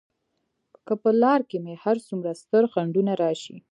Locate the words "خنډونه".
2.71-3.13